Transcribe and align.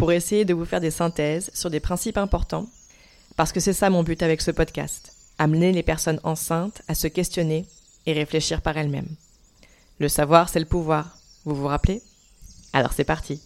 pour 0.00 0.12
essayer 0.12 0.46
de 0.46 0.54
vous 0.54 0.64
faire 0.64 0.80
des 0.80 0.90
synthèses 0.90 1.50
sur 1.52 1.68
des 1.68 1.78
principes 1.78 2.16
importants, 2.16 2.66
parce 3.36 3.52
que 3.52 3.60
c'est 3.60 3.74
ça 3.74 3.90
mon 3.90 4.02
but 4.02 4.22
avec 4.22 4.40
ce 4.40 4.50
podcast, 4.50 5.12
amener 5.36 5.72
les 5.72 5.82
personnes 5.82 6.20
enceintes 6.24 6.80
à 6.88 6.94
se 6.94 7.06
questionner 7.06 7.66
et 8.06 8.14
réfléchir 8.14 8.62
par 8.62 8.78
elles-mêmes. 8.78 9.14
Le 9.98 10.08
savoir, 10.08 10.48
c'est 10.48 10.58
le 10.58 10.64
pouvoir, 10.64 11.18
vous 11.44 11.54
vous 11.54 11.66
rappelez? 11.66 12.00
Alors 12.72 12.94
c'est 12.94 13.04
parti. 13.04 13.42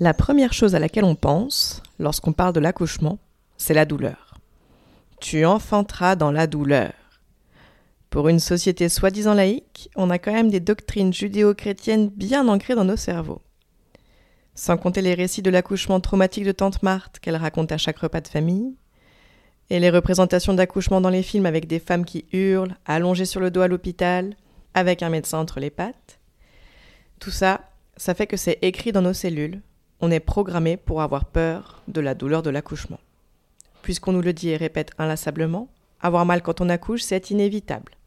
La 0.00 0.14
première 0.14 0.52
chose 0.52 0.74
à 0.74 0.80
laquelle 0.80 1.04
on 1.04 1.14
pense 1.14 1.84
lorsqu'on 2.00 2.32
parle 2.32 2.52
de 2.52 2.58
l'accouchement, 2.58 3.20
c'est 3.58 3.74
la 3.74 3.84
douleur. 3.84 4.34
Tu 5.20 5.46
enfanteras 5.46 6.16
dans 6.16 6.32
la 6.32 6.48
douleur. 6.48 6.92
Pour 8.10 8.28
une 8.28 8.40
société 8.40 8.88
soi-disant 8.88 9.34
laïque, 9.34 9.90
on 9.94 10.08
a 10.08 10.18
quand 10.18 10.32
même 10.32 10.50
des 10.50 10.60
doctrines 10.60 11.12
judéo-chrétiennes 11.12 12.08
bien 12.08 12.48
ancrées 12.48 12.74
dans 12.74 12.84
nos 12.84 12.96
cerveaux. 12.96 13.42
Sans 14.54 14.78
compter 14.78 15.02
les 15.02 15.12
récits 15.12 15.42
de 15.42 15.50
l'accouchement 15.50 16.00
traumatique 16.00 16.44
de 16.44 16.52
Tante 16.52 16.82
Marthe 16.82 17.18
qu'elle 17.20 17.36
raconte 17.36 17.70
à 17.70 17.76
chaque 17.76 17.98
repas 17.98 18.22
de 18.22 18.28
famille, 18.28 18.74
et 19.68 19.78
les 19.78 19.90
représentations 19.90 20.54
d'accouchement 20.54 21.02
dans 21.02 21.10
les 21.10 21.22
films 21.22 21.44
avec 21.44 21.66
des 21.66 21.78
femmes 21.78 22.06
qui 22.06 22.24
hurlent, 22.32 22.76
allongées 22.86 23.26
sur 23.26 23.40
le 23.40 23.50
dos 23.50 23.60
à 23.60 23.68
l'hôpital, 23.68 24.34
avec 24.72 25.02
un 25.02 25.10
médecin 25.10 25.38
entre 25.38 25.60
les 25.60 25.70
pattes. 25.70 26.18
Tout 27.20 27.30
ça, 27.30 27.60
ça 27.98 28.14
fait 28.14 28.26
que 28.26 28.38
c'est 28.38 28.58
écrit 28.62 28.92
dans 28.92 29.02
nos 29.02 29.12
cellules. 29.12 29.60
On 30.00 30.10
est 30.10 30.20
programmé 30.20 30.78
pour 30.78 31.02
avoir 31.02 31.26
peur 31.26 31.82
de 31.88 32.00
la 32.00 32.14
douleur 32.14 32.42
de 32.42 32.48
l'accouchement. 32.48 33.00
Puisqu'on 33.82 34.12
nous 34.12 34.22
le 34.22 34.32
dit 34.32 34.48
et 34.48 34.56
répète 34.56 34.92
inlassablement, 34.96 35.68
avoir 36.00 36.24
mal 36.24 36.42
quand 36.42 36.62
on 36.62 36.70
accouche, 36.70 37.02
c'est 37.02 37.30
inévitable. 37.30 37.97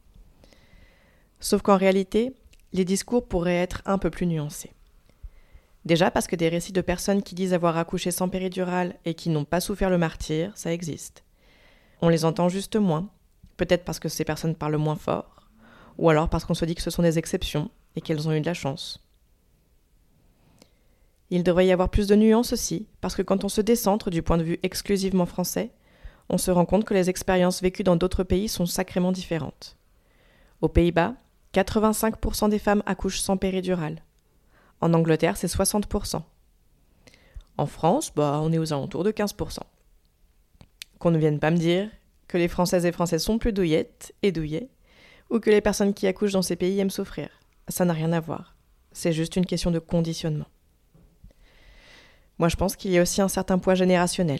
Sauf 1.42 1.64
qu'en 1.64 1.76
réalité, 1.76 2.34
les 2.72 2.86
discours 2.86 3.28
pourraient 3.28 3.58
être 3.58 3.82
un 3.86 3.98
peu 3.98 4.10
plus 4.10 4.28
nuancés. 4.28 4.72
Déjà 5.84 6.12
parce 6.12 6.28
que 6.28 6.36
des 6.36 6.50
récits 6.50 6.72
de 6.72 6.82
personnes 6.82 7.24
qui 7.24 7.34
disent 7.34 7.56
avoir 7.56 7.78
accouché 7.78 8.12
sans 8.12 8.30
péridurale 8.30 8.96
et 9.04 9.16
qui 9.16 9.30
n'ont 9.30 9.44
pas 9.44 9.60
souffert 9.60 9.90
le 9.90 9.98
martyr, 9.98 10.52
ça 10.56 10.72
existe. 10.72 11.24
On 12.02 12.10
les 12.10 12.26
entend 12.26 12.48
juste 12.48 12.76
moins, 12.76 13.10
peut-être 13.58 13.84
parce 13.84 14.00
que 14.00 14.08
ces 14.08 14.24
personnes 14.24 14.56
parlent 14.56 14.78
moins 14.78 14.96
fort, 14.96 15.50
ou 15.98 16.10
alors 16.10 16.30
parce 16.30 16.46
qu'on 16.46 16.54
se 16.54 16.66
dit 16.66 16.76
que 16.76 16.84
ce 16.84 16.92
sont 16.92 17.02
des 17.02 17.18
exceptions 17.18 17.72
et 17.96 18.02
qu'elles 18.02 18.28
ont 18.28 18.34
eu 18.34 18.42
de 18.42 18.46
la 18.46 18.54
chance. 18.54 19.04
Il 21.32 21.44
devrait 21.44 21.66
y 21.66 21.72
avoir 21.72 21.90
plus 21.90 22.08
de 22.08 22.16
nuances 22.16 22.54
aussi, 22.54 22.88
parce 23.02 23.16
que 23.16 23.22
quand 23.24 23.44
on 23.44 23.50
se 23.50 23.62
décentre 23.62 24.12
du 24.12 24.22
point 24.22 24.38
de 24.38 24.44
vue 24.44 24.60
exclusivement 24.62 25.26
français, 25.26 25.72
on 26.30 26.38
se 26.38 26.52
rend 26.52 26.66
compte 26.66 26.86
que 26.86 26.94
les 26.94 27.10
expériences 27.10 27.64
vécues 27.64 27.84
dans 27.84 27.96
d'autres 27.96 28.24
pays 28.24 28.48
sont 28.48 28.68
sacrément 28.68 29.12
différentes. 29.12 29.78
Aux 30.62 30.70
Pays-Bas, 30.70 31.16
85% 31.54 32.50
des 32.50 32.60
femmes 32.60 32.84
accouchent 32.86 33.20
sans 33.20 33.38
péridurale. 33.38 34.02
En 34.80 34.94
Angleterre, 34.94 35.38
c'est 35.38 35.48
60%. 35.48 36.22
En 37.58 37.66
France, 37.66 38.12
bah, 38.16 38.40
on 38.42 38.52
est 38.52 38.58
aux 38.58 38.74
alentours 38.74 39.04
de 39.04 39.12
15%. 39.12 39.60
Qu'on 41.00 41.12
ne 41.12 41.18
vienne 41.18 41.40
pas 41.40 41.52
me 41.52 41.58
dire 41.58 41.90
que 42.28 42.38
les 42.38 42.48
Françaises 42.48 42.86
et 42.86 42.92
Français 42.92 43.20
sont 43.20 43.38
plus 43.38 43.54
douillettes 43.54 44.14
et 44.24 44.32
douillets, 44.32 44.70
ou 45.30 45.40
que 45.40 45.50
les 45.50 45.62
personnes 45.62 45.94
qui 45.94 46.08
accouchent 46.08 46.34
dans 46.34 46.42
ces 46.42 46.56
pays 46.56 46.80
aiment 46.80 46.90
souffrir. 46.90 47.30
Ça 47.68 47.86
n'a 47.86 47.94
rien 47.94 48.12
à 48.14 48.20
voir. 48.20 48.56
C'est 48.92 49.14
juste 49.14 49.36
une 49.36 49.46
question 49.46 49.72
de 49.72 49.80
conditionnement. 49.80 50.48
Moi, 52.40 52.50
je 52.50 52.56
pense 52.56 52.76
qu'il 52.76 52.92
y 52.92 52.98
a 52.98 53.02
aussi 53.02 53.22
un 53.22 53.28
certain 53.28 53.60
poids 53.60 53.76
générationnel. 53.76 54.40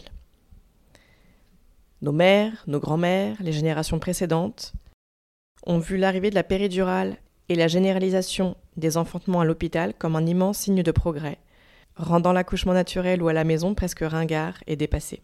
Nos 2.00 2.12
mères, 2.12 2.64
nos 2.66 2.80
grands-mères, 2.80 3.36
les 3.40 3.52
générations 3.52 4.00
précédentes 4.00 4.72
ont 5.64 5.78
vu 5.78 5.96
l'arrivée 5.96 6.30
de 6.30 6.34
la 6.34 6.44
péridurale 6.44 7.16
et 7.48 7.54
la 7.54 7.68
généralisation 7.68 8.56
des 8.76 8.96
enfantements 8.96 9.40
à 9.40 9.44
l'hôpital 9.44 9.94
comme 9.94 10.16
un 10.16 10.26
immense 10.26 10.58
signe 10.58 10.82
de 10.82 10.90
progrès, 10.90 11.38
rendant 11.96 12.32
l'accouchement 12.32 12.72
naturel 12.72 13.22
ou 13.22 13.28
à 13.28 13.32
la 13.32 13.44
maison 13.44 13.74
presque 13.74 14.00
ringard 14.00 14.62
et 14.66 14.76
dépassé. 14.76 15.22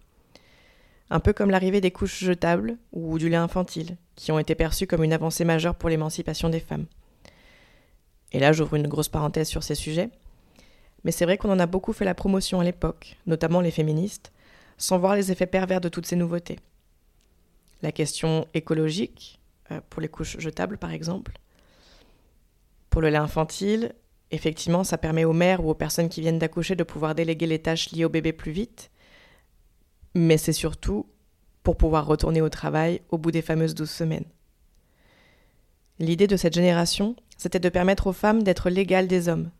Un 1.11 1.21
peu 1.21 1.33
comme 1.33 1.51
l'arrivée 1.51 1.81
des 1.81 1.91
couches 1.91 2.23
jetables 2.23 2.77
ou 2.93 3.19
du 3.19 3.29
lait 3.29 3.37
infantile, 3.37 3.97
qui 4.15 4.31
ont 4.31 4.39
été 4.39 4.55
perçues 4.55 4.87
comme 4.87 5.05
une 5.05 5.13
avancée 5.13 5.45
majeure 5.45 5.75
pour 5.75 5.89
l'émancipation 5.89 6.51
des 6.51 6.61
femmes. 6.61 6.87
Et 8.33 8.41
là, 8.41 8.53
j'ouvre 8.53 8.75
une 8.75 8.89
grosse 8.89 9.09
parenthèse 9.09 9.49
sur 9.49 9.63
ces 9.63 9.75
sujets. 9.75 10.11
Mais 11.05 11.13
c'est 11.13 11.25
vrai 11.25 11.39
qu'on 11.39 11.51
en 11.51 11.59
a 11.59 11.67
beaucoup 11.67 11.93
fait 11.93 12.05
la 12.05 12.15
promotion 12.15 12.61
à 12.61 12.65
l'époque, 12.65 13.17
notamment 13.27 13.61
les 13.61 13.71
féministes, 13.71 14.33
sans 14.77 14.99
voir 14.99 15.15
les 15.15 15.33
effets 15.33 15.47
pervers 15.47 15.81
de 15.81 15.89
toutes 15.89 16.07
ces 16.07 16.17
nouveautés. 16.17 16.59
La 17.81 17.93
question 17.93 18.47
écologique, 18.53 19.38
pour 19.91 20.03
les 20.03 20.09
couches 20.09 20.39
jetables 20.39 20.79
par 20.79 20.93
exemple. 20.93 21.33
Pour 22.91 23.03
le 23.03 23.11
lait 23.11 23.17
infantile, 23.17 23.95
effectivement, 24.31 24.85
ça 24.85 24.99
permet 24.99 25.25
aux 25.25 25.33
mères 25.33 25.65
ou 25.65 25.71
aux 25.71 25.75
personnes 25.75 26.09
qui 26.09 26.21
viennent 26.21 26.39
d'accoucher 26.39 26.75
de 26.75 26.85
pouvoir 26.85 27.15
déléguer 27.15 27.47
les 27.47 27.61
tâches 27.61 27.91
liées 27.91 28.05
au 28.05 28.09
bébé 28.09 28.33
plus 28.33 28.53
vite. 28.53 28.91
Mais 30.15 30.39
c'est 30.39 30.53
surtout 30.53 31.07
pour 31.63 31.77
pouvoir 31.77 32.07
retourner 32.07 32.41
au 32.41 32.49
travail 32.49 33.03
au 33.11 33.19
bout 33.19 33.31
des 33.31 33.43
fameuses 33.43 33.75
douze 33.75 33.91
semaines. 33.91 34.25
L'idée 35.99 36.27
de 36.27 36.37
cette 36.37 36.55
génération, 36.55 37.17
c'était 37.37 37.61
de 37.61 37.69
permettre 37.69 38.07
aux 38.07 38.13
femmes 38.13 38.43
d'être 38.43 38.71
l'égale 38.71 39.09
des 39.09 39.29
hommes. 39.29 39.51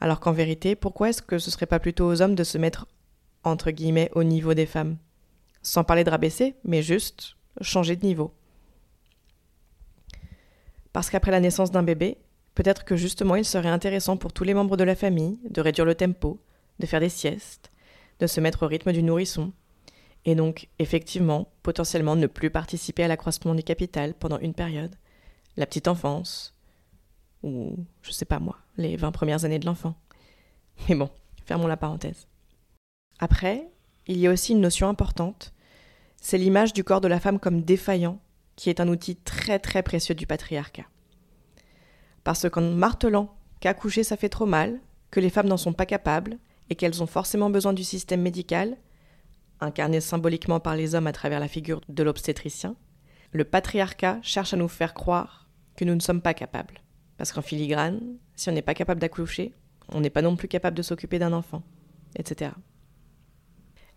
Alors 0.00 0.20
qu'en 0.20 0.32
vérité, 0.32 0.76
pourquoi 0.76 1.08
est-ce 1.08 1.22
que 1.22 1.38
ce 1.38 1.50
serait 1.50 1.66
pas 1.66 1.80
plutôt 1.80 2.06
aux 2.06 2.22
hommes 2.22 2.34
de 2.34 2.44
se 2.44 2.58
mettre, 2.58 2.86
entre 3.42 3.70
guillemets, 3.70 4.10
au 4.14 4.22
niveau 4.22 4.54
des 4.54 4.66
femmes? 4.66 4.96
Sans 5.62 5.84
parler 5.84 6.04
de 6.04 6.10
rabaisser, 6.10 6.54
mais 6.64 6.82
juste 6.82 7.36
changer 7.60 7.96
de 7.96 8.06
niveau. 8.06 8.32
Parce 10.92 11.10
qu'après 11.10 11.30
la 11.30 11.40
naissance 11.40 11.70
d'un 11.70 11.82
bébé, 11.82 12.18
peut-être 12.54 12.84
que 12.84 12.96
justement 12.96 13.36
il 13.36 13.44
serait 13.44 13.68
intéressant 13.68 14.16
pour 14.16 14.32
tous 14.32 14.44
les 14.44 14.54
membres 14.54 14.76
de 14.76 14.84
la 14.84 14.96
famille 14.96 15.38
de 15.48 15.60
réduire 15.60 15.84
le 15.84 15.94
tempo, 15.94 16.40
de 16.78 16.86
faire 16.86 17.00
des 17.00 17.08
siestes, 17.08 17.70
de 18.20 18.26
se 18.26 18.40
mettre 18.40 18.64
au 18.64 18.66
rythme 18.66 18.92
du 18.92 19.02
nourrisson, 19.02 19.52
et 20.24 20.34
donc 20.34 20.68
effectivement, 20.78 21.48
potentiellement 21.62 22.16
ne 22.16 22.26
plus 22.26 22.50
participer 22.50 23.04
à 23.04 23.08
l'accroissement 23.08 23.54
du 23.54 23.62
capital 23.62 24.14
pendant 24.14 24.38
une 24.38 24.54
période, 24.54 24.94
la 25.56 25.66
petite 25.66 25.88
enfance, 25.88 26.54
ou 27.42 27.76
je 28.02 28.10
sais 28.10 28.24
pas 28.24 28.38
moi, 28.38 28.58
les 28.76 28.96
20 28.96 29.12
premières 29.12 29.44
années 29.44 29.58
de 29.58 29.66
l'enfant. 29.66 29.94
Mais 30.88 30.94
bon, 30.94 31.10
fermons 31.44 31.66
la 31.66 31.76
parenthèse. 31.76 32.26
Après, 33.20 33.68
il 34.06 34.18
y 34.18 34.26
a 34.26 34.30
aussi 34.30 34.52
une 34.52 34.60
notion 34.60 34.88
importante, 34.88 35.52
c'est 36.20 36.38
l'image 36.38 36.72
du 36.72 36.84
corps 36.84 37.00
de 37.00 37.08
la 37.08 37.20
femme 37.20 37.38
comme 37.38 37.62
défaillant 37.62 38.18
qui 38.58 38.70
est 38.70 38.80
un 38.80 38.88
outil 38.88 39.14
très 39.14 39.60
très 39.60 39.84
précieux 39.84 40.16
du 40.16 40.26
patriarcat. 40.26 40.86
Parce 42.24 42.50
qu'en 42.50 42.60
martelant 42.60 43.36
qu'accoucher 43.60 44.02
ça 44.02 44.16
fait 44.16 44.28
trop 44.28 44.46
mal, 44.46 44.80
que 45.12 45.20
les 45.20 45.30
femmes 45.30 45.46
n'en 45.46 45.56
sont 45.56 45.72
pas 45.72 45.86
capables, 45.86 46.38
et 46.68 46.74
qu'elles 46.74 47.00
ont 47.00 47.06
forcément 47.06 47.50
besoin 47.50 47.72
du 47.72 47.84
système 47.84 48.20
médical, 48.20 48.76
incarné 49.60 50.00
symboliquement 50.00 50.58
par 50.58 50.74
les 50.74 50.96
hommes 50.96 51.06
à 51.06 51.12
travers 51.12 51.38
la 51.38 51.46
figure 51.46 51.80
de 51.88 52.02
l'obstétricien, 52.02 52.74
le 53.30 53.44
patriarcat 53.44 54.18
cherche 54.22 54.52
à 54.52 54.56
nous 54.56 54.68
faire 54.68 54.92
croire 54.92 55.48
que 55.76 55.84
nous 55.84 55.94
ne 55.94 56.00
sommes 56.00 56.20
pas 56.20 56.34
capables. 56.34 56.80
Parce 57.16 57.30
qu'en 57.30 57.42
filigrane, 57.42 58.16
si 58.34 58.48
on 58.48 58.52
n'est 58.52 58.60
pas 58.60 58.74
capable 58.74 59.00
d'accoucher, 59.00 59.54
on 59.92 60.00
n'est 60.00 60.10
pas 60.10 60.22
non 60.22 60.34
plus 60.34 60.48
capable 60.48 60.76
de 60.76 60.82
s'occuper 60.82 61.20
d'un 61.20 61.32
enfant, 61.32 61.62
etc. 62.16 62.50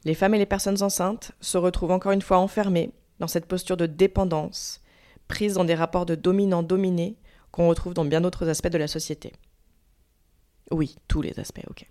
Les 0.06 0.14
femmes 0.14 0.36
et 0.36 0.40
les 0.40 0.46
personnes 0.46 0.84
enceintes 0.84 1.32
se 1.42 1.58
retrouvent 1.58 1.92
encore 1.92 2.12
une 2.12 2.22
fois 2.22 2.38
enfermées 2.38 2.92
dans 3.22 3.28
cette 3.28 3.46
posture 3.46 3.78
de 3.78 3.86
dépendance, 3.86 4.82
prise 5.28 5.54
dans 5.54 5.64
des 5.64 5.76
rapports 5.76 6.08
de 6.08 6.16
dominant-dominé 6.16 7.16
qu'on 7.52 7.70
retrouve 7.70 7.94
dans 7.94 8.04
bien 8.04 8.20
d'autres 8.20 8.50
aspects 8.50 8.68
de 8.68 8.80
la 8.80 8.88
société. 8.88 9.32
Oui, 10.72 10.96
tous 11.08 11.22
les 11.22 11.40
aspects, 11.40 11.64
ok. 11.70 11.88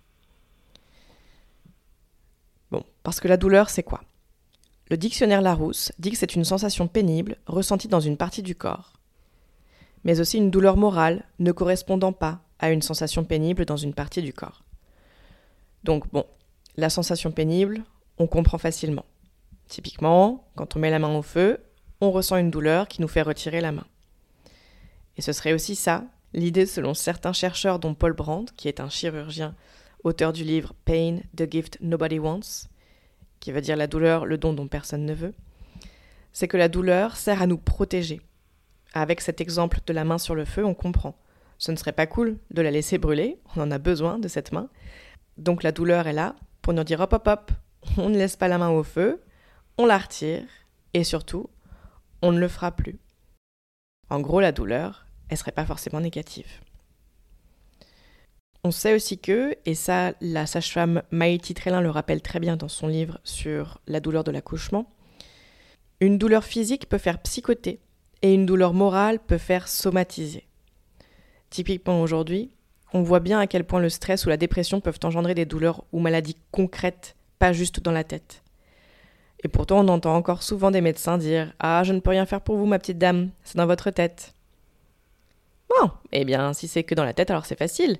Bon, 2.69 2.83
parce 3.03 3.21
que 3.21 3.29
la 3.29 3.37
douleur, 3.37 3.69
c'est 3.69 3.81
quoi? 3.81 4.01
Le 4.89 4.97
dictionnaire 4.97 5.41
Larousse 5.41 5.93
dit 5.99 6.11
que 6.11 6.17
c'est 6.17 6.35
une 6.35 6.43
sensation 6.43 6.89
pénible 6.89 7.37
ressentie 7.47 7.87
dans 7.87 8.01
une 8.01 8.17
partie 8.17 8.43
du 8.43 8.53
corps, 8.53 8.91
mais 10.03 10.19
aussi 10.19 10.37
une 10.37 10.51
douleur 10.51 10.75
morale 10.75 11.23
ne 11.39 11.53
correspondant 11.53 12.11
pas 12.11 12.41
à 12.59 12.71
une 12.71 12.81
sensation 12.81 13.23
pénible 13.23 13.63
dans 13.63 13.77
une 13.77 13.93
partie 13.93 14.21
du 14.21 14.33
corps. 14.33 14.65
Donc 15.85 16.11
bon, 16.11 16.25
la 16.75 16.89
sensation 16.89 17.31
pénible, 17.31 17.83
on 18.17 18.27
comprend 18.27 18.57
facilement. 18.57 19.05
Typiquement, 19.71 20.43
quand 20.57 20.75
on 20.75 20.79
met 20.79 20.89
la 20.89 20.99
main 20.99 21.15
au 21.15 21.21
feu, 21.21 21.63
on 22.01 22.11
ressent 22.11 22.35
une 22.35 22.51
douleur 22.51 22.89
qui 22.89 22.99
nous 22.99 23.07
fait 23.07 23.21
retirer 23.21 23.61
la 23.61 23.71
main. 23.71 23.85
Et 25.15 25.21
ce 25.21 25.31
serait 25.31 25.53
aussi 25.53 25.75
ça 25.75 26.03
L'idée, 26.33 26.65
selon 26.65 26.93
certains 26.93 27.31
chercheurs, 27.31 27.79
dont 27.79 27.93
Paul 27.93 28.11
Brandt, 28.11 28.51
qui 28.57 28.67
est 28.67 28.81
un 28.81 28.89
chirurgien, 28.89 29.55
auteur 30.03 30.33
du 30.33 30.43
livre 30.43 30.73
Pain, 30.83 31.19
the 31.37 31.49
Gift 31.49 31.77
Nobody 31.79 32.19
Wants, 32.19 32.67
qui 33.39 33.53
veut 33.53 33.61
dire 33.61 33.77
la 33.77 33.87
douleur, 33.87 34.25
le 34.25 34.37
don 34.37 34.51
dont 34.51 34.67
personne 34.67 35.05
ne 35.05 35.13
veut, 35.13 35.33
c'est 36.33 36.49
que 36.49 36.57
la 36.57 36.67
douleur 36.67 37.15
sert 37.15 37.41
à 37.41 37.47
nous 37.47 37.57
protéger. 37.57 38.19
Avec 38.93 39.21
cet 39.21 39.39
exemple 39.39 39.79
de 39.85 39.93
la 39.93 40.03
main 40.03 40.17
sur 40.17 40.35
le 40.35 40.43
feu, 40.43 40.65
on 40.65 40.73
comprend. 40.73 41.15
Ce 41.59 41.71
ne 41.71 41.77
serait 41.77 41.93
pas 41.93 42.07
cool 42.07 42.39
de 42.49 42.61
la 42.61 42.71
laisser 42.71 42.97
brûler, 42.97 43.39
on 43.55 43.61
en 43.61 43.71
a 43.71 43.77
besoin 43.77 44.19
de 44.19 44.27
cette 44.27 44.51
main. 44.51 44.67
Donc 45.37 45.63
la 45.63 45.71
douleur 45.71 46.07
est 46.07 46.13
là 46.13 46.35
pour 46.61 46.73
nous 46.73 46.83
dire 46.83 46.99
hop 46.99 47.13
hop 47.13 47.25
hop, 47.25 47.51
on 47.97 48.09
ne 48.09 48.17
laisse 48.17 48.35
pas 48.35 48.49
la 48.49 48.57
main 48.57 48.69
au 48.69 48.83
feu, 48.83 49.21
on 49.77 49.85
la 49.85 49.97
retire, 49.97 50.43
et 50.93 51.03
surtout, 51.03 51.49
on 52.21 52.31
ne 52.31 52.39
le 52.39 52.47
fera 52.47 52.71
plus. 52.71 52.99
En 54.09 54.19
gros, 54.19 54.39
la 54.39 54.51
douleur, 54.51 55.05
elle 55.29 55.37
serait 55.37 55.51
pas 55.51 55.65
forcément 55.65 56.01
négative. 56.01 56.59
On 58.63 58.71
sait 58.71 58.93
aussi 58.93 59.17
que, 59.17 59.55
et 59.65 59.73
ça 59.73 60.13
la 60.21 60.45
sage-femme 60.45 61.01
Maïti 61.09 61.55
Trélin 61.55 61.81
le 61.81 61.89
rappelle 61.89 62.21
très 62.21 62.39
bien 62.39 62.57
dans 62.57 62.67
son 62.67 62.87
livre 62.87 63.19
sur 63.23 63.81
la 63.87 63.99
douleur 63.99 64.23
de 64.23 64.31
l'accouchement, 64.31 64.91
une 65.99 66.17
douleur 66.17 66.43
physique 66.43 66.87
peut 66.87 66.99
faire 66.99 67.21
psychoter 67.21 67.79
et 68.21 68.33
une 68.33 68.45
douleur 68.45 68.73
morale 68.73 69.19
peut 69.19 69.39
faire 69.39 69.67
somatiser. 69.67 70.47
Typiquement 71.49 72.01
aujourd'hui, 72.01 72.51
on 72.93 73.01
voit 73.01 73.19
bien 73.19 73.39
à 73.39 73.47
quel 73.47 73.63
point 73.63 73.79
le 73.79 73.89
stress 73.89 74.25
ou 74.25 74.29
la 74.29 74.37
dépression 74.37 74.79
peuvent 74.79 74.99
engendrer 75.03 75.33
des 75.33 75.45
douleurs 75.45 75.83
ou 75.91 75.99
maladies 75.99 76.37
concrètes, 76.51 77.15
pas 77.39 77.53
juste 77.53 77.79
dans 77.79 77.91
la 77.91 78.03
tête. 78.03 78.43
Et 79.43 79.47
pourtant, 79.47 79.79
on 79.79 79.87
entend 79.87 80.15
encore 80.15 80.43
souvent 80.43 80.71
des 80.71 80.81
médecins 80.81 81.17
dire 81.17 81.53
Ah, 81.59 81.83
je 81.83 81.93
ne 81.93 81.99
peux 81.99 82.11
rien 82.11 82.25
faire 82.25 82.41
pour 82.41 82.57
vous, 82.57 82.65
ma 82.65 82.79
petite 82.79 82.97
dame, 82.97 83.31
c'est 83.43 83.57
dans 83.57 83.65
votre 83.65 83.89
tête. 83.89 84.33
Bon, 85.69 85.89
eh 86.11 86.25
bien, 86.25 86.53
si 86.53 86.67
c'est 86.67 86.83
que 86.83 86.95
dans 86.95 87.05
la 87.05 87.13
tête, 87.13 87.31
alors 87.31 87.45
c'est 87.45 87.57
facile. 87.57 87.97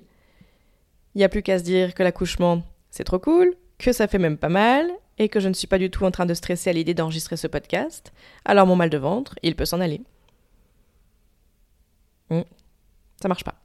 Il 1.14 1.18
n'y 1.18 1.24
a 1.24 1.28
plus 1.28 1.42
qu'à 1.42 1.58
se 1.58 1.64
dire 1.64 1.94
que 1.94 2.02
l'accouchement, 2.02 2.62
c'est 2.90 3.04
trop 3.04 3.18
cool, 3.18 3.54
que 3.78 3.92
ça 3.92 4.06
fait 4.06 4.18
même 4.18 4.38
pas 4.38 4.48
mal, 4.48 4.90
et 5.18 5.28
que 5.28 5.40
je 5.40 5.48
ne 5.48 5.54
suis 5.54 5.66
pas 5.66 5.78
du 5.78 5.90
tout 5.90 6.04
en 6.04 6.10
train 6.10 6.26
de 6.26 6.34
stresser 6.34 6.70
à 6.70 6.72
l'idée 6.72 6.94
d'enregistrer 6.94 7.36
ce 7.36 7.46
podcast, 7.46 8.12
alors 8.44 8.66
mon 8.66 8.76
mal 8.76 8.90
de 8.90 8.98
ventre, 8.98 9.34
il 9.42 9.56
peut 9.56 9.64
s'en 9.64 9.80
aller. 9.80 10.00
Hmm. 12.30 12.42
Ça 13.20 13.28
marche 13.28 13.44
pas. 13.44 13.56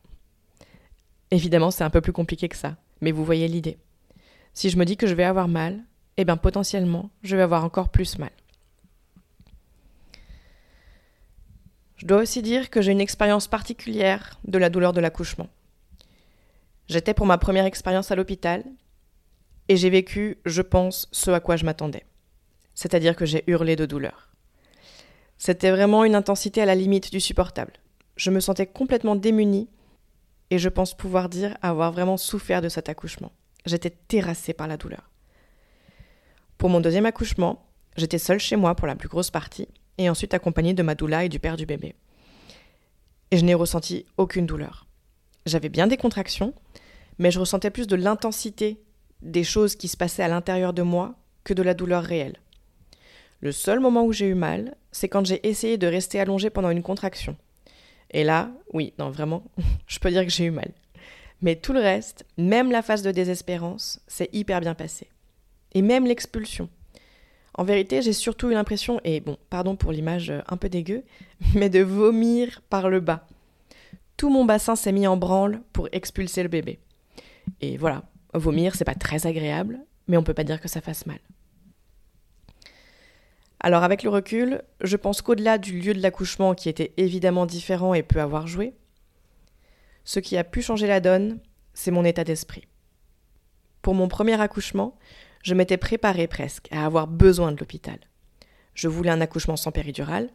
Évidemment, 1.31 1.71
c'est 1.71 1.83
un 1.83 1.89
peu 1.89 2.01
plus 2.01 2.13
compliqué 2.13 2.47
que 2.47 2.56
ça, 2.56 2.75
mais 3.01 3.12
vous 3.12 3.25
voyez 3.25 3.47
l'idée. 3.47 3.77
Si 4.53 4.69
je 4.69 4.77
me 4.77 4.85
dis 4.85 4.97
que 4.97 5.07
je 5.07 5.13
vais 5.13 5.23
avoir 5.23 5.47
mal, 5.47 5.83
eh 6.18 6.25
bien 6.25 6.38
potentiellement, 6.38 7.10
je 7.24 7.36
vais 7.36 7.44
avoir 7.44 7.64
encore 7.64 7.90
plus 7.90 8.18
mal. 8.18 8.31
Je 11.98 12.06
dois 12.06 12.22
aussi 12.22 12.42
dire 12.42 12.69
que 12.69 12.81
j'ai 12.81 12.92
une 12.92 13.02
expérience 13.02 13.48
particulière 13.48 14.40
de 14.44 14.58
la 14.58 14.69
douleur 14.69 14.94
de 14.94 15.02
l'accouchement. 15.02 15.50
J'étais 16.88 17.14
pour 17.14 17.25
ma 17.25 17.38
première 17.38 17.66
expérience 17.66 18.12
à 18.12 18.16
l'hôpital 18.16 18.64
et 19.68 19.78
j'ai 19.78 19.90
vécu, 19.90 20.38
je 20.46 20.62
pense, 20.62 21.08
ce 21.12 21.31
à 21.31 21.40
quoi 21.40 21.58
je 21.58 21.66
m'attendais. 21.66 22.06
C'est-à-dire 22.75 23.16
que 23.16 23.25
j'ai 23.25 23.44
hurlé 23.48 23.75
de 23.75 23.86
douleur. 23.86 24.30
C'était 25.38 25.72
vraiment 25.72 26.04
une 26.04 26.16
intensité 26.16 26.62
à 26.62 26.66
la 26.66 26.75
limite 26.75 27.12
du 27.12 27.19
supportable. 27.19 27.74
Je 28.16 28.31
me 28.31 28.40
sentais 28.40 28.68
complètement 28.68 29.16
démunie 29.16 29.68
et 30.50 30.60
je 30.60 30.69
pense 30.69 30.96
pouvoir 30.96 31.30
dire 31.30 31.58
avoir 31.62 31.92
vraiment 31.92 32.18
souffert 32.18 32.62
de 32.62 32.69
cet 32.69 32.90
accouchement. 32.90 33.31
J'étais 33.66 33.90
terrassée 33.90 34.54
par 34.54 34.68
la 34.68 34.78
douleur. 34.78 35.10
Pour 36.57 36.69
mon 36.69 36.80
deuxième 36.80 37.06
accouchement, 37.06 37.63
j'étais 37.98 38.18
seule 38.18 38.39
chez 38.39 38.56
moi 38.56 38.74
pour 38.74 38.88
la 38.88 38.95
plus 38.95 39.09
grosse 39.09 39.30
partie 39.30 39.68
et 40.00 40.09
ensuite 40.09 40.33
accompagnée 40.33 40.74
de 40.74 40.81
ma 40.81 40.95
doula 40.95 41.24
et 41.24 41.30
du 41.30 41.39
père 41.39 41.56
du 41.56 41.68
bébé. 41.68 41.94
Et 43.30 43.38
je 43.38 43.45
n'ai 43.45 43.54
ressenti 43.54 44.06
aucune 44.18 44.48
douleur. 44.48 44.88
J'avais 45.45 45.69
bien 45.69 45.86
des 45.86 45.98
contractions, 45.98 46.54
mais 47.19 47.30
je 47.30 47.39
ressentais 47.39 47.69
plus 47.69 47.86
de 47.86 47.95
l'intensité 47.95 48.81
des 49.21 49.44
choses 49.44 49.75
qui 49.75 49.88
se 49.88 49.98
passaient 49.98 50.24
à 50.24 50.27
l'intérieur 50.27 50.74
de 50.74 50.81
moi 50.81 51.15
que 51.44 51.54
de 51.54 51.62
la 51.62 51.75
douleur 51.75 52.04
réelle. 52.04 52.38
Le 53.39 53.51
seul 53.51 53.80
moment 53.80 54.04
où 54.04 54.12
j'ai 54.12 54.27
eu 54.27 54.36
mal, 54.36 54.75
c'est 54.92 55.09
quand 55.09 55.25
j'ai 55.25 55.48
essayé 55.48 55.77
de 55.77 55.86
rester 55.86 56.19
allongée 56.19 56.50
pendant 56.50 56.71
une 56.71 56.81
contraction. 56.81 57.38
Et 58.09 58.24
là, 58.24 58.50
oui, 58.74 58.94
non, 58.98 59.12
vraiment, 59.12 59.44
je 59.88 60.00
peux 60.00 60.09
dire 60.09 60.24
que 60.24 60.31
j'ai 60.31 60.45
eu 60.45 60.51
mal. 60.51 60.71
Mais 61.44 61.56
tout 61.56 61.74
le 61.74 61.81
reste, 61.81 62.25
même 62.38 62.71
la 62.71 62.81
phase 62.81 63.04
de 63.04 63.12
désespérance, 63.12 64.00
c'est 64.07 64.33
hyper 64.33 64.59
bien 64.59 64.74
passé. 64.74 65.07
Et 65.77 65.83
même 65.83 66.07
l'expulsion. 66.07 66.69
En 67.53 67.63
vérité, 67.63 68.01
j'ai 68.01 68.12
surtout 68.12 68.50
eu 68.50 68.53
l'impression, 68.53 69.00
et 69.03 69.19
bon, 69.19 69.38
pardon 69.51 69.75
pour 69.75 69.91
l'image 69.91 70.33
un 70.47 70.57
peu 70.57 70.69
dégueu, 70.69 71.03
mais 71.53 71.69
de 71.69 71.81
vomir 71.81 72.63
par 72.68 72.89
le 72.89 73.00
bas. 73.00 73.27
Tout 74.18 74.31
mon 74.31 74.44
bassin 74.44 74.75
s'est 74.75 74.91
mis 74.91 75.06
en 75.06 75.18
branle 75.18 75.62
pour 75.74 75.88
expulser 75.91 76.41
le 76.41 76.50
bébé. 76.50 76.79
Et 77.62 77.77
voilà, 77.77 78.01
vomir, 78.33 78.74
c'est 78.74 78.85
pas 78.85 78.95
très 78.95 79.27
agréable, 79.27 79.77
mais 80.07 80.18
on 80.18 80.24
peut 80.24 80.33
pas 80.33 80.44
dire 80.44 80.59
que 80.59 80.68
ça 80.68 80.81
fasse 80.81 81.06
mal. 81.06 81.19
Alors 83.59 83.83
avec 83.83 84.01
le 84.01 84.09
recul, 84.09 84.63
je 84.81 84.97
pense 84.97 85.21
qu'au-delà 85.21 85.59
du 85.59 85.80
lieu 85.80 85.94
de 85.94 86.01
l'accouchement 86.01 86.56
qui 86.56 86.69
était 86.69 86.95
évidemment 86.97 87.45
différent 87.45 87.94
et 87.94 88.01
peut 88.01 88.19
avoir 88.19 88.47
joué, 88.47 88.73
ce 90.06 90.19
qui 90.19 90.38
a 90.38 90.44
pu 90.44 90.63
changer 90.63 90.88
la 90.88 91.01
donne, 91.01 91.38
c'est 91.75 91.91
mon 91.91 92.03
état 92.03 92.23
d'esprit. 92.23 92.63
Pour 93.83 93.94
mon 93.94 94.07
premier 94.07 94.41
accouchement, 94.41 94.97
je 95.47 95.53
m'étais 95.53 95.77
préparée 95.77 96.27
presque 96.27 96.67
à 96.71 96.85
avoir 96.85 97.07
besoin 97.07 97.53
de 97.53 97.57
l'hôpital. 97.57 97.99
Je 98.73 98.89
voulais 98.89 99.11
un 99.11 99.21
accouchement 99.21 99.55
sans 99.55 99.71
péridurale, 99.71 100.29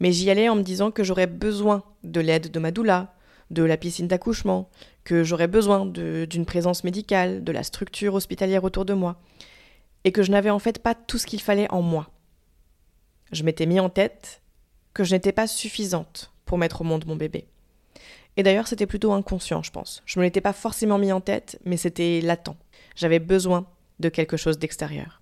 mais 0.00 0.10
j'y 0.10 0.30
allais 0.30 0.48
en 0.48 0.56
me 0.56 0.62
disant 0.62 0.90
que 0.90 1.04
j'aurais 1.04 1.26
besoin 1.26 1.82
de 2.02 2.20
l'aide 2.20 2.50
de 2.50 2.58
ma 2.58 2.70
doula, 2.70 3.12
de 3.50 3.62
la 3.62 3.76
piscine 3.76 4.08
d'accouchement, 4.08 4.70
que 5.04 5.22
j'aurais 5.22 5.48
besoin 5.48 5.84
d'une 5.84 6.46
présence 6.46 6.82
médicale, 6.82 7.44
de 7.44 7.52
la 7.52 7.62
structure 7.62 8.14
hospitalière 8.14 8.64
autour 8.64 8.86
de 8.86 8.94
moi, 8.94 9.20
et 10.04 10.12
que 10.12 10.22
je 10.22 10.30
n'avais 10.30 10.48
en 10.48 10.58
fait 10.58 10.78
pas 10.78 10.94
tout 10.94 11.18
ce 11.18 11.26
qu'il 11.26 11.42
fallait 11.42 11.70
en 11.70 11.82
moi. 11.82 12.08
Je 13.32 13.42
m'étais 13.42 13.66
mis 13.66 13.80
en 13.80 13.90
tête 13.90 14.40
que 14.94 15.04
je 15.04 15.14
n'étais 15.14 15.32
pas 15.32 15.46
suffisante 15.46 16.32
pour 16.46 16.56
mettre 16.56 16.80
au 16.80 16.84
monde 16.84 17.04
mon 17.06 17.16
bébé. 17.16 17.48
Et 18.38 18.42
d'ailleurs, 18.42 18.66
c'était 18.66 18.86
plutôt 18.86 19.12
inconscient, 19.12 19.62
je 19.62 19.70
pense. 19.70 20.02
Je 20.06 20.18
ne 20.18 20.22
me 20.22 20.26
l'étais 20.26 20.40
pas 20.40 20.54
forcément 20.54 20.96
mis 20.96 21.12
en 21.12 21.20
tête, 21.20 21.60
mais 21.66 21.76
c'était 21.76 22.22
latent. 22.22 22.56
J'avais 22.96 23.18
besoin 23.18 23.66
de 24.00 24.08
quelque 24.08 24.36
chose 24.36 24.58
d'extérieur. 24.58 25.20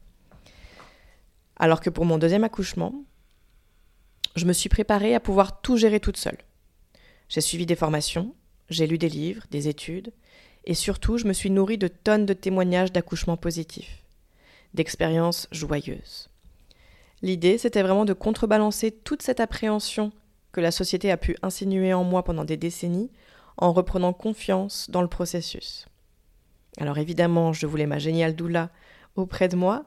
Alors 1.57 1.81
que 1.81 1.91
pour 1.91 2.05
mon 2.05 2.19
deuxième 2.19 2.45
accouchement, 2.45 3.05
je 4.35 4.47
me 4.47 4.53
suis 4.53 4.69
préparée 4.69 5.15
à 5.15 5.21
pouvoir 5.21 5.61
tout 5.61 5.77
gérer 5.77 6.01
toute 6.01 6.17
seule. 6.17 6.39
J'ai 7.29 7.41
suivi 7.41 7.67
des 7.67 7.77
formations, 7.77 8.35
j'ai 8.69 8.87
lu 8.87 8.99
des 8.99 9.09
livres, 9.09 9.45
des 9.51 9.69
études, 9.69 10.13
et 10.65 10.75
surtout 10.75 11.19
je 11.19 11.27
me 11.27 11.33
suis 11.33 11.51
nourrie 11.51 11.79
de 11.79 11.89
tonnes 11.89 12.27
de 12.27 12.33
témoignages 12.33 12.93
d'accouchements 12.93 13.37
positifs, 13.37 14.03
d'expériences 14.75 15.49
joyeuses. 15.51 16.29
L'idée, 17.21 17.59
c'était 17.59 17.83
vraiment 17.83 18.05
de 18.05 18.13
contrebalancer 18.13 18.91
toute 18.91 19.23
cette 19.23 19.41
appréhension 19.41 20.13
que 20.51 20.61
la 20.61 20.71
société 20.71 21.11
a 21.11 21.17
pu 21.17 21.37
insinuer 21.43 21.95
en 21.95 22.05
moi 22.05 22.25
pendant 22.25 22.45
des 22.45 22.57
décennies 22.57 23.11
en 23.57 23.73
reprenant 23.73 24.13
confiance 24.13 24.91
dans 24.91 25.03
le 25.03 25.09
processus. 25.09 25.87
Alors 26.79 26.99
évidemment, 26.99 27.53
je 27.53 27.67
voulais 27.67 27.87
ma 27.87 27.99
géniale 27.99 28.35
doula 28.35 28.71
auprès 29.17 29.49
de 29.49 29.57
moi, 29.57 29.85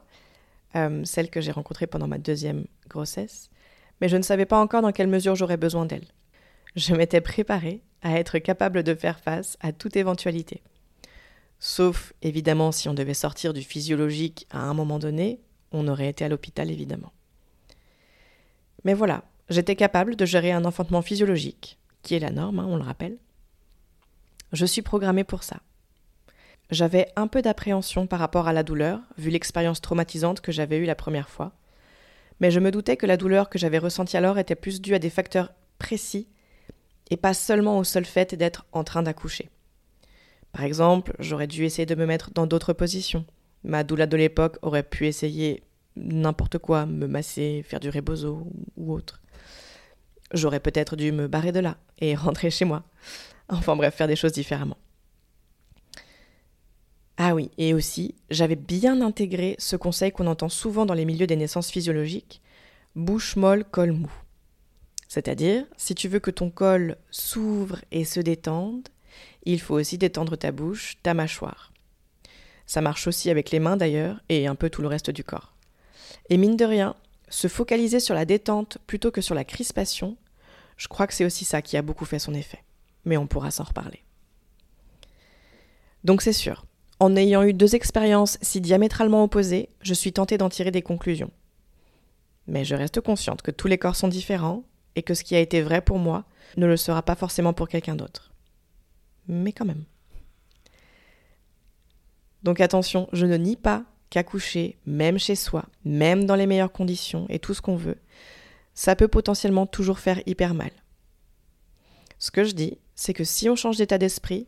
euh, 0.76 1.02
celle 1.04 1.30
que 1.30 1.40
j'ai 1.40 1.52
rencontrée 1.52 1.86
pendant 1.86 2.06
ma 2.06 2.18
deuxième 2.18 2.66
grossesse, 2.88 3.50
mais 4.00 4.08
je 4.08 4.16
ne 4.16 4.22
savais 4.22 4.46
pas 4.46 4.60
encore 4.60 4.82
dans 4.82 4.92
quelle 4.92 5.08
mesure 5.08 5.34
j'aurais 5.34 5.56
besoin 5.56 5.86
d'elle 5.86 6.06
je 6.76 6.94
m'étais 6.94 7.22
préparée 7.22 7.82
à 8.02 8.18
être 8.18 8.38
capable 8.38 8.82
de 8.82 8.94
faire 8.94 9.18
face 9.18 9.56
à 9.60 9.72
toute 9.72 9.96
éventualité. 9.96 10.62
Sauf, 11.58 12.12
évidemment, 12.20 12.70
si 12.70 12.88
on 12.88 12.94
devait 12.94 13.14
sortir 13.14 13.54
du 13.54 13.62
physiologique 13.62 14.46
à 14.50 14.60
un 14.60 14.74
moment 14.74 14.98
donné, 14.98 15.40
on 15.72 15.88
aurait 15.88 16.08
été 16.08 16.24
à 16.24 16.28
l'hôpital, 16.28 16.70
évidemment. 16.70 17.12
Mais 18.84 18.94
voilà, 18.94 19.24
j'étais 19.48 19.74
capable 19.74 20.16
de 20.16 20.26
gérer 20.26 20.52
un 20.52 20.66
enfantement 20.66 21.02
physiologique, 21.02 21.78
qui 22.02 22.14
est 22.14 22.20
la 22.20 22.30
norme, 22.30 22.58
hein, 22.58 22.66
on 22.68 22.76
le 22.76 22.82
rappelle. 22.82 23.16
Je 24.52 24.66
suis 24.66 24.82
programmée 24.82 25.24
pour 25.24 25.42
ça. 25.42 25.60
J'avais 26.70 27.12
un 27.14 27.28
peu 27.28 27.42
d'appréhension 27.42 28.06
par 28.06 28.18
rapport 28.18 28.48
à 28.48 28.52
la 28.52 28.62
douleur, 28.62 29.00
vu 29.18 29.30
l'expérience 29.30 29.80
traumatisante 29.80 30.40
que 30.40 30.52
j'avais 30.52 30.78
eue 30.78 30.84
la 30.84 30.96
première 30.96 31.28
fois, 31.28 31.52
mais 32.40 32.50
je 32.50 32.60
me 32.60 32.70
doutais 32.70 32.96
que 32.96 33.06
la 33.06 33.16
douleur 33.16 33.48
que 33.48 33.58
j'avais 33.58 33.78
ressentie 33.78 34.16
alors 34.16 34.38
était 34.38 34.56
plus 34.56 34.80
due 34.80 34.94
à 34.94 34.98
des 34.98 35.10
facteurs 35.10 35.52
précis 35.78 36.26
et 37.10 37.16
pas 37.16 37.34
seulement 37.34 37.78
au 37.78 37.84
seul 37.84 38.04
fait 38.04 38.34
d'être 38.34 38.66
en 38.72 38.84
train 38.84 39.02
d'accoucher. 39.02 39.48
Par 40.52 40.64
exemple, 40.64 41.14
j'aurais 41.18 41.46
dû 41.46 41.64
essayer 41.64 41.86
de 41.86 41.94
me 41.94 42.06
mettre 42.06 42.30
dans 42.32 42.46
d'autres 42.46 42.72
positions. 42.72 43.24
Ma 43.62 43.84
doula 43.84 44.06
de 44.06 44.16
l'époque 44.16 44.58
aurait 44.62 44.82
pu 44.82 45.06
essayer 45.06 45.62
n'importe 45.96 46.58
quoi, 46.58 46.86
me 46.86 47.06
masser, 47.06 47.64
faire 47.66 47.80
du 47.80 47.90
rebozo 47.90 48.46
ou 48.76 48.92
autre. 48.92 49.20
J'aurais 50.32 50.60
peut-être 50.60 50.96
dû 50.96 51.12
me 51.12 51.28
barrer 51.28 51.52
de 51.52 51.60
là 51.60 51.76
et 51.98 52.14
rentrer 52.16 52.50
chez 52.50 52.64
moi. 52.64 52.82
Enfin 53.48 53.76
bref, 53.76 53.94
faire 53.94 54.08
des 54.08 54.16
choses 54.16 54.32
différemment. 54.32 54.76
Ah 57.18 57.34
oui, 57.34 57.50
et 57.56 57.72
aussi, 57.72 58.14
j'avais 58.30 58.56
bien 58.56 59.00
intégré 59.00 59.56
ce 59.58 59.76
conseil 59.76 60.12
qu'on 60.12 60.26
entend 60.26 60.50
souvent 60.50 60.84
dans 60.84 60.94
les 60.94 61.06
milieux 61.06 61.26
des 61.26 61.36
naissances 61.36 61.70
physiologiques 61.70 62.42
bouche 62.94 63.36
molle, 63.36 63.64
col 63.64 63.92
mou. 63.92 64.10
C'est-à-dire, 65.06 65.64
si 65.76 65.94
tu 65.94 66.08
veux 66.08 66.18
que 66.18 66.30
ton 66.30 66.50
col 66.50 66.96
s'ouvre 67.10 67.78
et 67.92 68.04
se 68.04 68.20
détende, 68.20 68.88
il 69.44 69.60
faut 69.60 69.74
aussi 69.74 69.98
détendre 69.98 70.36
ta 70.36 70.50
bouche, 70.50 70.96
ta 71.02 71.14
mâchoire. 71.14 71.72
Ça 72.66 72.80
marche 72.80 73.06
aussi 73.06 73.30
avec 73.30 73.50
les 73.50 73.60
mains 73.60 73.76
d'ailleurs, 73.76 74.20
et 74.28 74.46
un 74.46 74.54
peu 74.54 74.70
tout 74.70 74.82
le 74.82 74.88
reste 74.88 75.10
du 75.10 75.22
corps. 75.22 75.54
Et 76.30 76.38
mine 76.38 76.56
de 76.56 76.64
rien, 76.64 76.96
se 77.28 77.48
focaliser 77.48 78.00
sur 78.00 78.14
la 78.14 78.24
détente 78.24 78.78
plutôt 78.86 79.10
que 79.10 79.20
sur 79.20 79.34
la 79.34 79.44
crispation, 79.44 80.16
je 80.76 80.88
crois 80.88 81.06
que 81.06 81.14
c'est 81.14 81.24
aussi 81.24 81.44
ça 81.44 81.62
qui 81.62 81.76
a 81.76 81.82
beaucoup 81.82 82.04
fait 82.04 82.18
son 82.18 82.34
effet. 82.34 82.62
Mais 83.04 83.16
on 83.16 83.26
pourra 83.26 83.50
s'en 83.50 83.64
reparler. 83.64 84.02
Donc 86.02 86.22
c'est 86.22 86.32
sûr, 86.32 86.66
en 86.98 87.16
ayant 87.16 87.42
eu 87.42 87.52
deux 87.52 87.74
expériences 87.74 88.38
si 88.42 88.60
diamétralement 88.60 89.22
opposées, 89.22 89.68
je 89.82 89.94
suis 89.94 90.12
tentée 90.12 90.38
d'en 90.38 90.48
tirer 90.48 90.70
des 90.70 90.82
conclusions. 90.82 91.30
Mais 92.46 92.64
je 92.64 92.74
reste 92.74 93.00
consciente 93.00 93.42
que 93.42 93.50
tous 93.50 93.68
les 93.68 93.78
corps 93.78 93.96
sont 93.96 94.08
différents 94.08 94.64
et 94.94 95.02
que 95.02 95.14
ce 95.14 95.24
qui 95.24 95.34
a 95.34 95.40
été 95.40 95.62
vrai 95.62 95.80
pour 95.80 95.98
moi 95.98 96.24
ne 96.56 96.66
le 96.66 96.76
sera 96.76 97.02
pas 97.02 97.14
forcément 97.14 97.52
pour 97.52 97.68
quelqu'un 97.68 97.96
d'autre. 97.96 98.32
Mais 99.28 99.52
quand 99.52 99.64
même. 99.64 99.84
Donc 102.42 102.60
attention, 102.60 103.08
je 103.12 103.26
ne 103.26 103.36
nie 103.36 103.56
pas 103.56 103.84
qu'accoucher, 104.08 104.78
même 104.86 105.18
chez 105.18 105.34
soi, 105.34 105.64
même 105.84 106.24
dans 106.24 106.36
les 106.36 106.46
meilleures 106.46 106.72
conditions 106.72 107.26
et 107.28 107.40
tout 107.40 107.54
ce 107.54 107.60
qu'on 107.60 107.76
veut, 107.76 107.98
ça 108.74 108.94
peut 108.94 109.08
potentiellement 109.08 109.66
toujours 109.66 109.98
faire 109.98 110.20
hyper 110.26 110.54
mal. 110.54 110.70
Ce 112.18 112.30
que 112.30 112.44
je 112.44 112.52
dis, 112.52 112.78
c'est 112.94 113.14
que 113.14 113.24
si 113.24 113.50
on 113.50 113.56
change 113.56 113.78
d'état 113.78 113.98
d'esprit, 113.98 114.46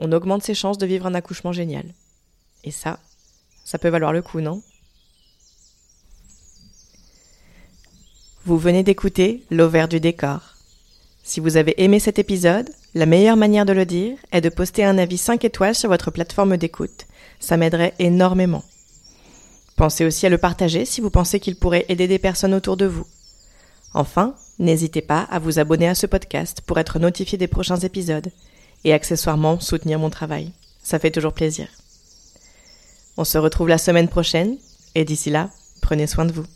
on 0.00 0.12
augmente 0.12 0.42
ses 0.42 0.54
chances 0.54 0.78
de 0.78 0.86
vivre 0.86 1.06
un 1.06 1.14
accouchement 1.14 1.52
génial. 1.52 1.84
Et 2.64 2.70
ça, 2.70 2.98
ça 3.64 3.78
peut 3.78 3.88
valoir 3.88 4.12
le 4.12 4.22
coup, 4.22 4.40
non? 4.40 4.62
Vous 8.46 8.58
venez 8.58 8.82
d'écouter 8.82 9.44
L'Auvert 9.50 9.86
du 9.86 10.00
décor. 10.00 10.56
Si 11.22 11.38
vous 11.38 11.58
avez 11.58 11.80
aimé 11.82 12.00
cet 12.00 12.18
épisode, 12.18 12.70
la 12.94 13.06
meilleure 13.06 13.36
manière 13.36 13.66
de 13.66 13.74
le 13.74 13.84
dire 13.84 14.16
est 14.32 14.40
de 14.40 14.48
poster 14.48 14.82
un 14.82 14.98
avis 14.98 15.18
5 15.18 15.44
étoiles 15.44 15.74
sur 15.74 15.90
votre 15.90 16.10
plateforme 16.10 16.56
d'écoute. 16.56 17.06
Ça 17.38 17.58
m'aiderait 17.58 17.94
énormément. 17.98 18.64
Pensez 19.76 20.04
aussi 20.04 20.26
à 20.26 20.30
le 20.30 20.38
partager 20.38 20.84
si 20.86 21.00
vous 21.00 21.10
pensez 21.10 21.38
qu'il 21.38 21.56
pourrait 21.56 21.84
aider 21.88 22.08
des 22.08 22.18
personnes 22.18 22.54
autour 22.54 22.76
de 22.76 22.86
vous. 22.86 23.06
Enfin, 23.92 24.34
n'hésitez 24.58 25.02
pas 25.02 25.22
à 25.30 25.38
vous 25.38 25.58
abonner 25.58 25.88
à 25.88 25.94
ce 25.94 26.06
podcast 26.06 26.62
pour 26.62 26.78
être 26.78 26.98
notifié 26.98 27.36
des 27.36 27.48
prochains 27.48 27.78
épisodes 27.78 28.30
et 28.84 28.92
accessoirement 28.92 29.60
soutenir 29.60 29.98
mon 29.98 30.10
travail. 30.10 30.52
Ça 30.82 30.98
fait 30.98 31.10
toujours 31.10 31.32
plaisir. 31.32 31.68
On 33.16 33.24
se 33.24 33.38
retrouve 33.38 33.68
la 33.68 33.78
semaine 33.78 34.08
prochaine 34.08 34.56
et 34.94 35.04
d'ici 35.04 35.30
là, 35.30 35.50
prenez 35.82 36.06
soin 36.06 36.24
de 36.24 36.32
vous. 36.32 36.46